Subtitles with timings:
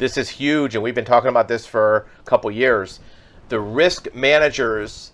[0.00, 3.00] This is huge, and we've been talking about this for a couple years.
[3.50, 5.12] The risk managers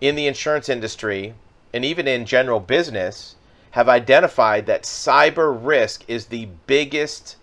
[0.00, 1.34] in the insurance industry
[1.74, 3.34] and even in general business
[3.72, 7.34] have identified that cyber risk is the biggest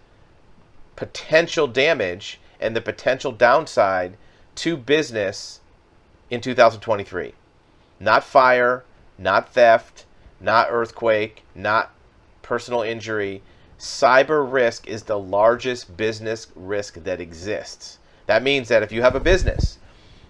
[0.95, 4.15] potential damage and the potential downside
[4.55, 5.59] to business
[6.29, 7.33] in 2023.
[7.99, 8.85] Not fire,
[9.17, 10.05] not theft,
[10.39, 11.91] not earthquake, not
[12.41, 13.43] personal injury.
[13.79, 17.99] Cyber risk is the largest business risk that exists.
[18.25, 19.77] That means that if you have a business,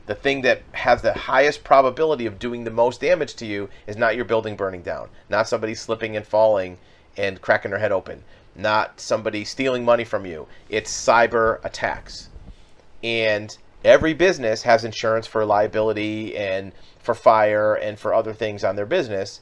[0.07, 3.97] the thing that has the highest probability of doing the most damage to you is
[3.97, 6.77] not your building burning down, not somebody slipping and falling
[7.17, 8.23] and cracking their head open,
[8.55, 10.47] not somebody stealing money from you.
[10.69, 12.29] It's cyber attacks.
[13.03, 18.75] And every business has insurance for liability and for fire and for other things on
[18.75, 19.41] their business.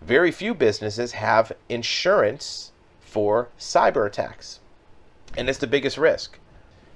[0.00, 2.72] Very few businesses have insurance
[3.08, 4.60] for cyber attacks.
[5.36, 6.38] And it's the biggest risk.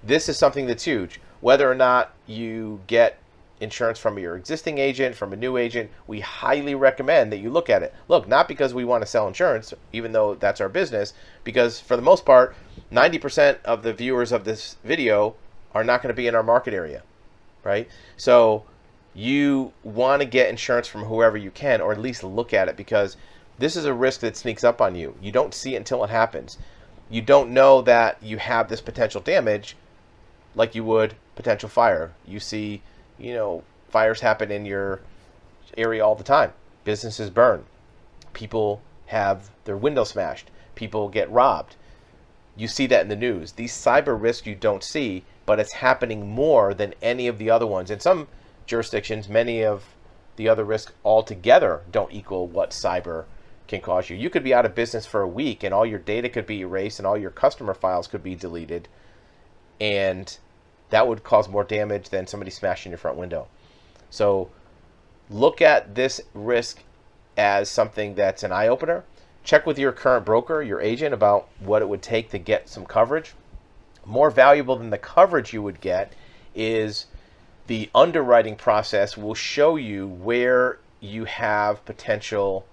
[0.02, 1.20] This is something that's huge.
[1.40, 3.18] Whether or not you get
[3.60, 7.70] insurance from your existing agent, from a new agent, we highly recommend that you look
[7.70, 7.94] at it.
[8.08, 11.14] Look, not because we want to sell insurance, even though that's our business,
[11.44, 12.56] because for the most part,
[12.92, 15.34] 90% of the viewers of this video
[15.74, 17.02] are not going to be in our market area,
[17.62, 17.88] right?
[18.16, 18.64] So
[19.14, 22.76] you want to get insurance from whoever you can, or at least look at it,
[22.76, 23.16] because
[23.62, 25.14] this is a risk that sneaks up on you.
[25.22, 26.58] You don't see it until it happens.
[27.08, 29.76] You don't know that you have this potential damage
[30.54, 32.12] like you would potential fire.
[32.26, 32.82] You see
[33.22, 35.00] you know, fires happen in your
[35.76, 36.52] area all the time.
[36.84, 37.64] Businesses burn.
[38.32, 40.50] People have their window smashed.
[40.74, 41.76] People get robbed.
[42.56, 43.52] You see that in the news.
[43.52, 47.66] These cyber risks you don't see, but it's happening more than any of the other
[47.66, 47.90] ones.
[47.90, 48.28] In some
[48.66, 49.84] jurisdictions, many of
[50.36, 53.24] the other risks altogether don't equal what cyber
[53.72, 54.16] can cause you.
[54.16, 56.60] You could be out of business for a week and all your data could be
[56.60, 58.86] erased and all your customer files could be deleted.
[59.80, 60.36] And
[60.90, 63.48] that would cause more damage than somebody smashing your front window.
[64.10, 64.50] So
[65.30, 66.82] look at this risk
[67.38, 69.04] as something that's an eye opener.
[69.42, 72.84] Check with your current broker, your agent, about what it would take to get some
[72.84, 73.32] coverage.
[74.04, 76.12] More valuable than the coverage you would get
[76.54, 77.06] is
[77.68, 82.66] the underwriting process will show you where you have potential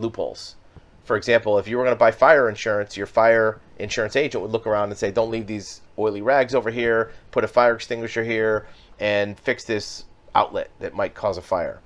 [0.00, 0.56] loopholes.
[1.04, 4.52] For example, if you were going to buy fire insurance, your fire insurance agent would
[4.52, 8.22] look around and say, don't leave these oily rags over here, put a fire extinguisher
[8.22, 8.66] here,
[8.98, 11.80] and fix this outlet that might cause a fire.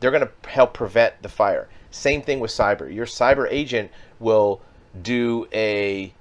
[0.00, 1.68] They're going to help prevent the fire.
[1.90, 2.92] Same thing with cyber.
[2.92, 4.60] Your cyber agent will
[5.02, 6.12] do a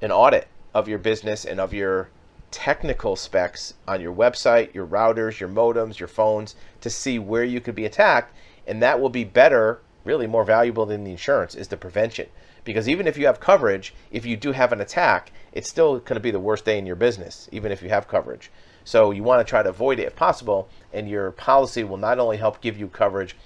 [0.00, 2.08] an audit of your business and of your
[2.50, 7.60] technical specs on your website, your routers, your modems, your phones to see where you
[7.60, 8.34] could be attacked,
[8.66, 12.26] and that will be better, really more valuable than the insurance is the prevention.
[12.64, 16.14] Because even if you have coverage, if you do have an attack, it's still going
[16.14, 18.50] to be the worst day in your business, even if you have coverage.
[18.84, 22.18] So you want to try to avoid it if possible, and your policy will not
[22.18, 23.36] only help give you coverage,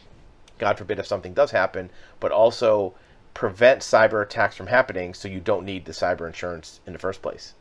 [0.59, 1.91] God forbid if something does happen,
[2.21, 2.95] but also
[3.35, 7.23] prevent cyber attacks from happening so you don't need the cyber insurance in the first
[7.23, 7.55] place.